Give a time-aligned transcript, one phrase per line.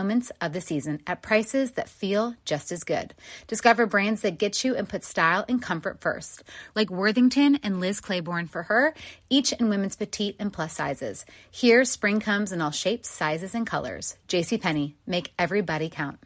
[0.00, 3.12] moments of the season at prices that feel just as good.
[3.48, 6.42] Discover brands that get you and put style and comfort first,
[6.74, 8.94] like Worthington and Liz Claiborne for her,
[9.28, 11.26] each in women's petite and plus sizes.
[11.50, 14.16] Here, spring comes in all shapes, sizes, and colors.
[14.28, 16.18] JCPenney, make everybody count.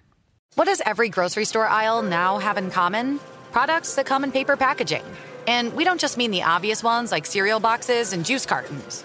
[0.54, 3.18] What does every grocery store aisle now have in common?
[3.50, 5.04] Products that come in paper packaging.
[5.48, 9.04] And we don't just mean the obvious ones like cereal boxes and juice cartons.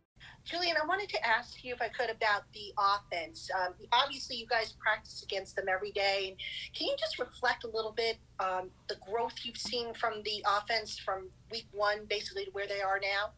[0.43, 3.49] Julian, I wanted to ask you if I could about the offense.
[3.59, 6.29] Um, obviously, you guys practice against them every day.
[6.29, 6.37] And
[6.75, 10.97] Can you just reflect a little bit on the growth you've seen from the offense
[10.97, 13.31] from week one, basically, to where they are now?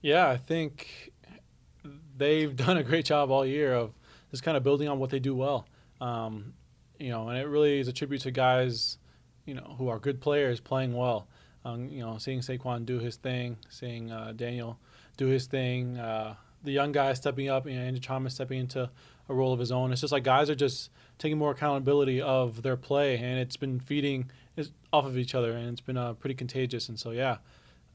[0.00, 1.12] Yeah, I think
[2.16, 3.92] they've done a great job all year of
[4.30, 5.66] just kind of building on what they do well.
[6.00, 6.54] Um,
[6.98, 8.98] you know, and it really is a tribute to guys,
[9.44, 11.28] you know, who are good players playing well.
[11.66, 14.78] Um, you know, seeing Saquon do his thing, seeing uh, Daniel–
[15.16, 15.98] do his thing.
[15.98, 18.90] Uh, the young guys stepping up, you know, Andrew Thomas stepping into
[19.28, 19.92] a role of his own.
[19.92, 23.80] It's just like guys are just taking more accountability of their play, and it's been
[23.80, 24.30] feeding
[24.92, 26.88] off of each other, and it's been uh, pretty contagious.
[26.88, 27.38] And so, yeah,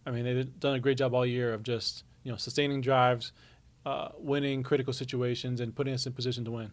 [0.05, 3.31] I mean, they've done a great job all year of just you know sustaining drives,
[3.85, 6.71] uh, winning critical situations, and putting us in position to win.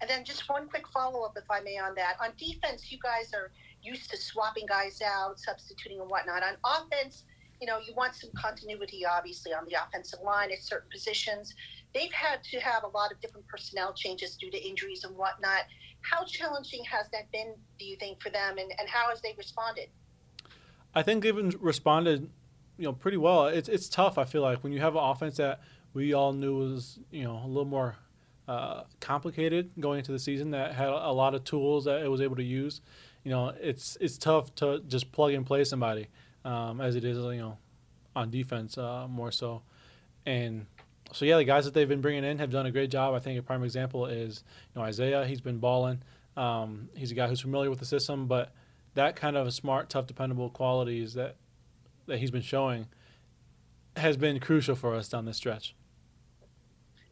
[0.00, 2.16] And then just one quick follow up, if I may, on that.
[2.20, 3.52] On defense, you guys are
[3.82, 6.42] used to swapping guys out, substituting and whatnot.
[6.42, 7.24] On offense,
[7.62, 11.54] you know, you want some continuity, obviously, on the offensive line at certain positions.
[11.94, 15.66] They've had to have a lot of different personnel changes due to injuries and whatnot.
[16.00, 19.32] How challenging has that been, do you think, for them, and, and how has they
[19.38, 19.90] responded?
[20.92, 22.28] I think they've responded,
[22.78, 23.46] you know, pretty well.
[23.46, 24.18] It's it's tough.
[24.18, 25.60] I feel like when you have an offense that
[25.94, 27.94] we all knew was, you know, a little more
[28.48, 32.20] uh, complicated going into the season, that had a lot of tools that it was
[32.20, 32.80] able to use.
[33.22, 36.08] You know, it's it's tough to just plug and play somebody
[36.44, 37.58] um, as it is, you know,
[38.14, 39.62] on defense uh, more so.
[40.26, 40.66] And
[41.12, 43.14] so yeah, the guys that they've been bringing in have done a great job.
[43.14, 44.44] I think a prime example is
[44.74, 45.26] you know Isaiah.
[45.26, 46.02] He's been balling.
[46.36, 48.52] Um, he's a guy who's familiar with the system, but
[48.94, 51.36] that kind of a smart, tough, dependable qualities that
[52.06, 52.86] that he's been showing
[53.96, 55.74] has been crucial for us down this stretch.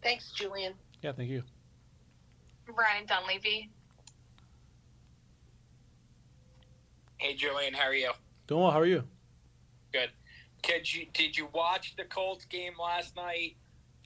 [0.03, 0.75] Thanks, Julian.
[1.03, 1.43] Yeah, thank you.
[2.75, 3.71] Brian Dunleavy.
[7.19, 8.13] Hey, Julian, how are you?
[8.47, 8.71] Doing well.
[8.71, 9.05] How are you?
[10.63, 13.57] Did you did you watch the Colts game last night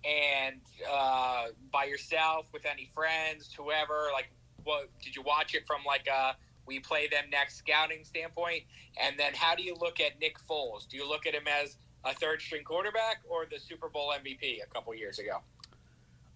[0.04, 0.60] and
[0.90, 4.08] uh, by yourself with any friends, whoever?
[4.12, 4.30] Like,
[4.64, 8.62] what did you watch it from like a we play them next scouting standpoint?
[9.00, 10.88] And then how do you look at Nick Foles?
[10.88, 14.62] Do you look at him as a third string quarterback or the Super Bowl MVP
[14.62, 15.40] a couple years ago?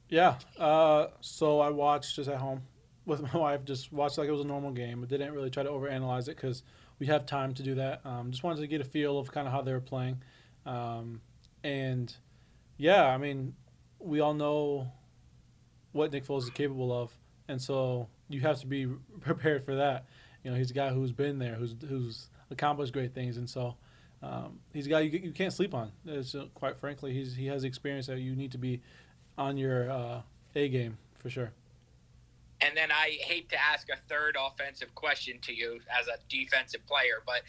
[0.09, 0.37] Yeah.
[0.59, 2.63] Uh, so I watched just at home
[3.07, 3.65] with my wife.
[3.65, 6.37] Just watched like it was a normal game, but didn't really try to overanalyze it
[6.37, 6.63] because
[6.99, 8.01] we have time to do that.
[8.05, 10.23] Um, just wanted to get a feel of kind of how they were playing,
[10.67, 11.21] um,
[11.63, 12.15] and
[12.77, 13.55] yeah, I mean,
[13.99, 14.93] we all know
[15.93, 17.13] what Nick Foles is capable of,
[17.49, 18.87] and so you have to be
[19.21, 20.07] prepared for that.
[20.45, 23.77] You know, he's a guy who's been there, who's who's accomplished great things, and so
[24.23, 25.93] um, he's a guy you, you can't sleep on.
[26.07, 28.81] It's, uh, quite frankly, he's he has experience that you need to be
[29.37, 30.21] on your uh,
[30.55, 31.53] A game for sure.
[32.61, 36.85] And then I hate to ask a third offensive question to you as a defensive
[36.87, 37.43] player, but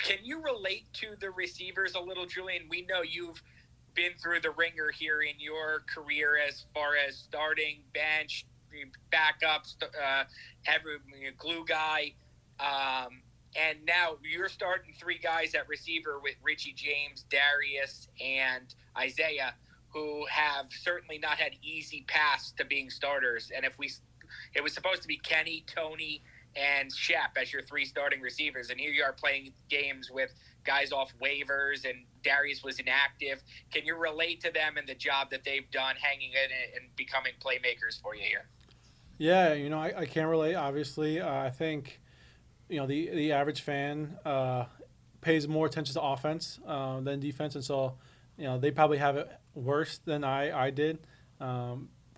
[0.00, 2.62] can you relate to the receivers a little, Julian?
[2.68, 3.42] We know you've
[3.94, 8.44] been through the wringer here in your career as far as starting, bench,
[9.12, 10.24] backups, uh,
[10.66, 10.96] every
[11.38, 12.12] glue guy.
[12.58, 13.22] Um,
[13.56, 19.54] and now you're starting three guys at receiver with Richie James, Darius, and Isaiah,
[19.90, 23.52] who have certainly not had easy paths to being starters.
[23.54, 23.90] And if we
[24.54, 26.22] it was supposed to be Kenny, Tony,
[26.56, 30.30] and Shep as your three starting receivers, and here you are playing games with
[30.64, 33.42] guys off waivers, and Darius was inactive.
[33.72, 36.50] Can you relate to them and the job that they've done, hanging in
[36.80, 38.46] and becoming playmakers for you here?
[39.18, 40.54] Yeah, you know, I, I can't relate.
[40.54, 42.00] Obviously, uh, I think
[42.68, 44.64] you know the the average fan uh,
[45.20, 47.94] pays more attention to offense uh, than defense, and so
[48.36, 50.98] you know they probably have it worse than I I did.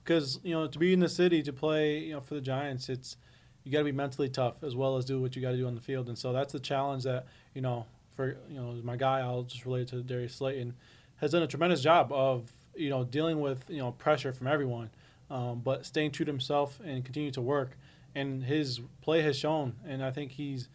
[0.07, 2.89] Because you know to be in the city to play you know for the Giants,
[2.89, 3.17] it's
[3.65, 5.67] you got to be mentally tough as well as do what you got to do
[5.67, 8.97] on the field, and so that's the challenge that you know for you know my
[8.97, 10.75] guy I'll just relate to Darius Slayton
[11.17, 14.91] has done a tremendous job of you know dealing with you know pressure from everyone,
[15.31, 17.77] um, but staying true to himself and continue to work.
[18.15, 20.71] And his play has shown, and I think he's,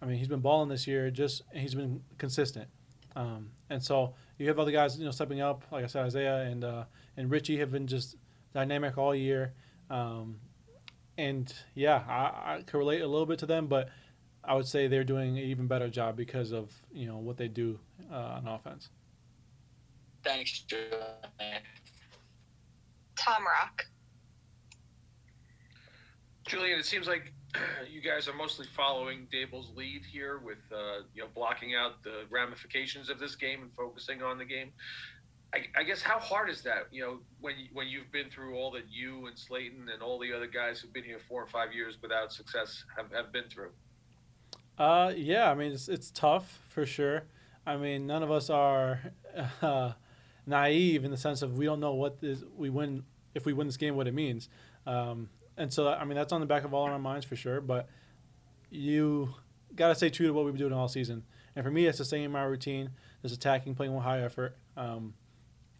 [0.00, 1.10] I mean, he's been balling this year.
[1.10, 2.68] Just he's been consistent,
[3.14, 5.64] um, and so you have other guys you know stepping up.
[5.70, 6.84] Like I said, Isaiah and uh,
[7.18, 8.16] and Richie have been just
[8.52, 9.54] dynamic all year.
[9.90, 10.36] Um,
[11.16, 13.88] and yeah, I, I can relate a little bit to them, but
[14.44, 17.48] I would say they're doing an even better job because of you know what they
[17.48, 17.78] do
[18.10, 18.88] uh, on offense.
[20.22, 21.62] Thanks, Julian.
[23.16, 23.86] Tom Rock.
[26.46, 27.32] Julian, it seems like
[27.90, 32.24] you guys are mostly following Daboll's lead here with uh, you know blocking out the
[32.30, 34.70] ramifications of this game and focusing on the game.
[35.54, 36.88] I, I, guess how hard is that?
[36.90, 40.32] You know, when when you've been through all that you and Slayton and all the
[40.32, 43.70] other guys who've been here four or five years without success have, have been through.
[44.78, 47.24] Uh, yeah, I mean it's it's tough for sure.
[47.66, 49.00] I mean, none of us are
[49.62, 49.92] uh,
[50.46, 53.04] naive in the sense of we don't know what this, we win
[53.34, 54.48] if we win this game, what it means.
[54.86, 57.60] Um, and so, I mean, that's on the back of all our minds for sure.
[57.60, 57.88] But
[58.70, 59.34] you
[59.74, 61.24] got to stay true to what we've been doing all season.
[61.54, 62.90] And for me, it's the same in my routine.
[63.22, 64.56] Just attacking, playing with high effort.
[64.76, 65.14] Um,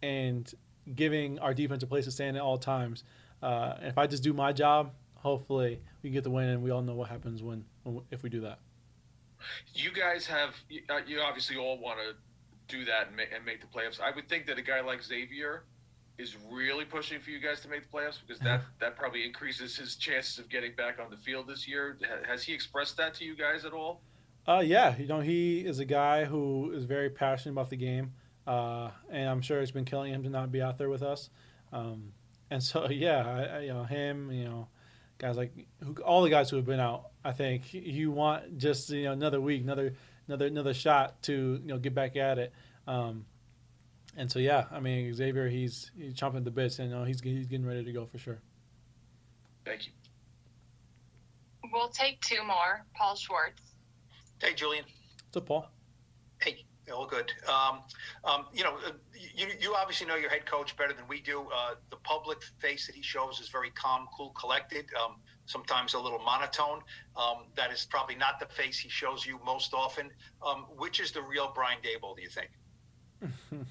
[0.01, 0.51] and
[0.95, 3.03] giving our defense a place to stand at all times.
[3.41, 6.71] Uh, if I just do my job, hopefully we can get the win, and we
[6.71, 8.59] all know what happens when, when if we do that.
[9.73, 10.49] You guys have
[10.89, 12.15] uh, you obviously all want to
[12.75, 13.99] do that and make, and make the playoffs.
[14.01, 15.63] I would think that a guy like Xavier
[16.17, 19.77] is really pushing for you guys to make the playoffs because that that probably increases
[19.77, 21.97] his chances of getting back on the field this year.
[22.27, 24.01] Has he expressed that to you guys at all?
[24.45, 28.11] Uh, yeah, you know he is a guy who is very passionate about the game.
[28.49, 31.29] Uh, and I'm sure it's been killing him to not be out there with us.
[31.71, 32.13] Um,
[32.49, 34.67] and so, yeah, I, I, you know, him, you know,
[35.19, 35.53] guys like
[35.83, 37.11] who, all the guys who have been out.
[37.23, 39.93] I think you want just you know another week, another
[40.27, 42.51] another another shot to you know get back at it.
[42.87, 43.25] Um,
[44.17, 47.21] and so, yeah, I mean Xavier, he's he's chomping the bits, and you know, he's
[47.21, 48.39] he's getting ready to go for sure.
[49.63, 49.93] Thank you.
[51.71, 52.83] We'll take two more.
[52.95, 53.61] Paul Schwartz.
[54.41, 54.85] Hey, Julian.
[55.27, 55.69] What's up, Paul?
[56.41, 57.31] Hey, all good.
[57.47, 57.81] Um,
[58.23, 61.47] um, you know, uh, you, you obviously know your head coach better than we do.
[61.53, 64.85] Uh, the public face that he shows is very calm, cool, collected.
[65.03, 65.15] Um,
[65.45, 66.81] sometimes a little monotone.
[67.17, 70.09] Um, that is probably not the face he shows you most often.
[70.45, 72.15] Um, which is the real Brian Daboll?
[72.15, 72.49] Do you think?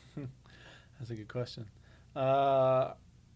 [0.99, 1.67] That's a good question.
[2.15, 2.95] Uh,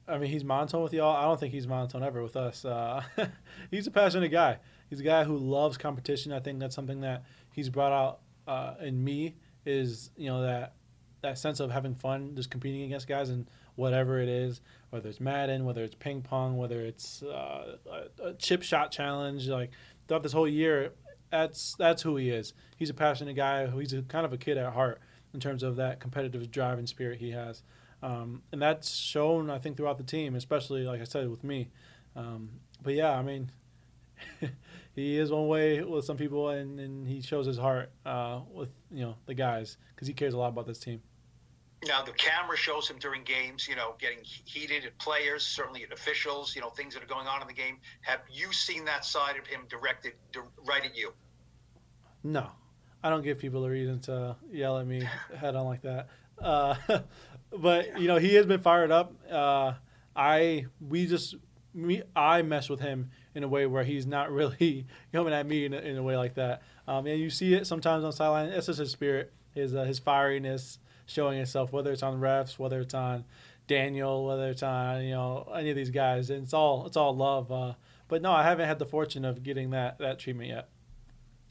[0.09, 1.17] I mean, he's monotone with y'all.
[1.17, 2.65] I don't think he's monotone ever with us.
[2.65, 3.03] Uh,
[3.71, 4.59] he's a passionate guy.
[4.91, 6.33] He's a guy who loves competition.
[6.33, 10.75] I think that's something that he's brought out uh, in me is you know that
[11.23, 14.61] that sense of having fun, just competing against guys and whatever it is,
[14.91, 19.49] whether it's Madden, whether it's ping pong, whether it's uh, a, a, chip shot challenge.
[19.49, 19.71] Like
[20.07, 20.93] throughout this whole year,
[21.31, 22.53] that's that's who he is.
[22.77, 23.67] He's a passionate guy.
[23.69, 25.01] He's a, kind of a kid at heart
[25.33, 27.63] in terms of that competitive drive and spirit he has,
[28.03, 31.69] um, and that's shown I think throughout the team, especially like I said with me.
[32.15, 32.51] Um,
[32.83, 33.51] but yeah, I mean.
[34.95, 38.69] he is one way with some people, and, and he shows his heart uh, with
[38.91, 41.01] you know the guys because he cares a lot about this team.
[41.87, 45.93] Now the camera shows him during games, you know, getting heated at players, certainly at
[45.93, 47.79] officials, you know, things that are going on in the game.
[48.03, 50.13] Have you seen that side of him directed
[50.65, 51.13] right at you?
[52.23, 52.49] No,
[53.03, 56.09] I don't give people a reason to yell at me head on like that.
[56.39, 56.77] Uh,
[57.59, 59.15] but you know, he has been fired up.
[59.29, 59.73] Uh,
[60.15, 61.35] I we just
[61.75, 65.65] me I mess with him in a way where he's not really coming at me
[65.65, 66.63] in a, in a way like that.
[66.87, 68.49] Um, and you see it sometimes on sideline.
[68.49, 72.81] It's just his spirit, his uh, his fieriness showing itself, whether it's on refs, whether
[72.81, 73.25] it's on
[73.67, 76.31] Daniel, whether it's on you know any of these guys.
[76.31, 77.51] And it's all it's all love.
[77.51, 77.75] Uh,
[78.09, 80.69] but no, I haven't had the fortune of getting that that treatment yet.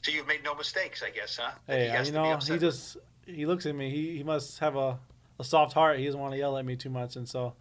[0.01, 1.51] So you've made no mistakes, I guess, huh?
[1.67, 3.89] That hey, you know, he just he looks at me.
[3.89, 4.99] He he must have a,
[5.39, 5.99] a soft heart.
[5.99, 7.53] He doesn't want to yell at me too much, and so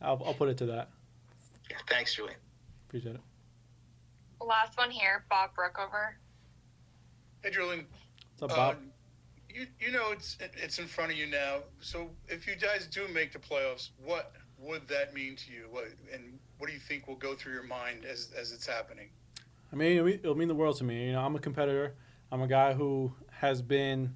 [0.00, 0.90] I'll I'll put it to that.
[1.70, 2.38] Yeah, thanks, Julian.
[2.88, 3.20] Appreciate it.
[4.40, 6.12] Last one here, Bob Brookover.
[7.42, 7.86] Hey, Julian.
[8.38, 8.76] What's up, Bob?
[8.76, 8.78] Uh,
[9.48, 11.58] you you know it's it's in front of you now.
[11.80, 15.66] So if you guys do make the playoffs, what would that mean to you?
[15.70, 19.08] What and what do you think will go through your mind as as it's happening?
[19.72, 21.06] I mean, it'll mean the world to me.
[21.06, 21.94] You know, I'm a competitor.
[22.30, 24.14] I'm a guy who has been.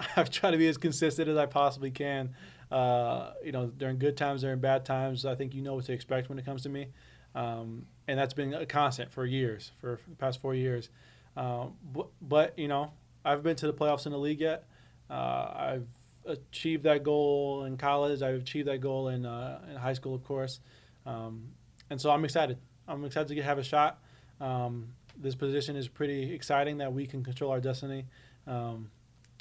[0.16, 2.34] I've tried to be as consistent as I possibly can.
[2.70, 5.24] Uh, you know, during good times, during bad times.
[5.24, 6.88] I think you know what to expect when it comes to me.
[7.34, 10.88] Um, and that's been a constant for years, for the past four years.
[11.36, 12.92] Um, but, but, you know,
[13.24, 14.68] I've been to the playoffs in the league yet.
[15.10, 15.88] Uh, I've
[16.26, 18.22] achieved that goal in college.
[18.22, 20.60] I've achieved that goal in, uh, in high school, of course.
[21.06, 21.48] Um,
[21.90, 22.58] and so I'm excited.
[22.86, 24.00] I'm excited to get, have a shot.
[24.40, 28.06] Um, this position is pretty exciting that we can control our destiny.
[28.46, 28.90] Um,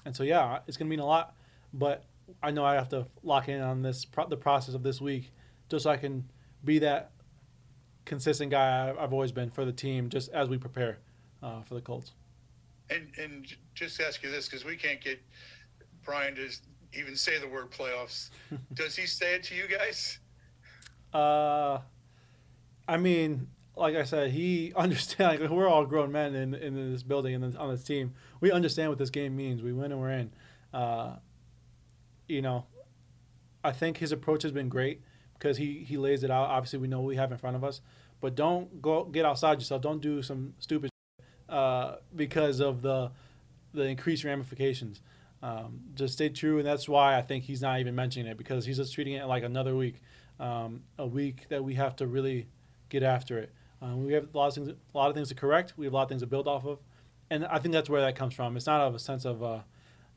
[0.05, 1.35] and so, yeah, it's going to mean a lot.
[1.73, 2.05] But
[2.41, 5.31] I know I have to lock in on this the process of this week
[5.69, 6.29] just so I can
[6.63, 7.11] be that
[8.05, 10.99] consistent guy I've always been for the team just as we prepare
[11.41, 12.11] uh, for the Colts.
[12.89, 15.21] And and just ask you this because we can't get
[16.03, 16.49] Brian to
[16.93, 18.29] even say the word playoffs.
[18.73, 20.19] Does he say it to you guys?
[21.13, 21.79] Uh,
[22.87, 25.41] I mean, like I said, he understands.
[25.41, 28.13] Like, we're all grown men in in this building and on this team.
[28.41, 29.61] We understand what this game means.
[29.61, 30.31] We win and we're in.
[30.73, 31.17] Uh,
[32.27, 32.65] you know,
[33.63, 35.01] I think his approach has been great
[35.43, 36.49] because he he lays it out.
[36.49, 37.81] Obviously, we know what we have in front of us,
[38.21, 39.81] but don't go get outside yourself.
[39.81, 40.89] Don't do some stupid
[41.49, 43.11] uh, because of the
[43.73, 45.01] the increased ramifications.
[45.41, 48.65] Um, just stay true, and that's why I think he's not even mentioning it because
[48.65, 50.01] he's just treating it like another week,
[50.39, 52.47] um, a week that we have to really
[52.87, 53.51] get after it.
[53.81, 55.73] Um, we have a lot of things, a lot of things to correct.
[55.75, 56.79] We have a lot of things to build off of,
[57.29, 58.55] and I think that's where that comes from.
[58.55, 59.59] It's not of a sense of, uh,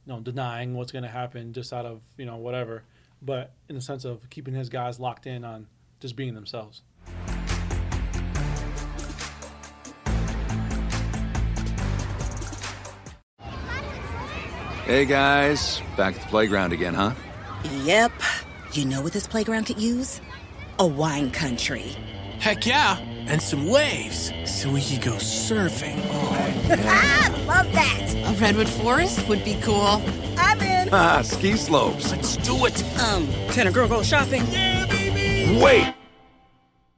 [0.06, 2.84] you know, denying what's going to happen just out of you know whatever,
[3.26, 5.66] but in the sense of keeping his guys locked in on
[6.00, 6.82] just being themselves.
[14.84, 17.12] Hey guys, back at the playground again, huh?
[17.82, 18.12] Yep.
[18.72, 20.20] You know what this playground could use?
[20.78, 21.96] A wine country.
[22.38, 25.96] Heck yeah, and some waves so we could go surfing.
[26.70, 28.14] Ah, love that.
[28.26, 30.02] A redwood forest would be cool.
[30.36, 30.88] I'm in.
[30.92, 32.10] Ah, ski slopes.
[32.10, 32.82] Let's do it.
[33.00, 34.44] Um, can a girl go shopping?
[34.50, 35.60] Yeah, baby.
[35.62, 35.94] Wait.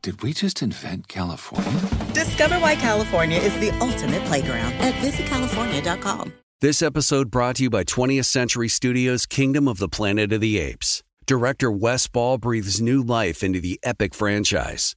[0.02, 1.80] Did we just invent California?
[2.14, 6.32] Discover why California is the ultimate playground at visitcalifornia.com.
[6.60, 10.58] This episode brought to you by 20th Century Studios' Kingdom of the Planet of the
[10.58, 11.02] Apes.
[11.26, 14.96] Director Wes Ball breathes new life into the epic franchise.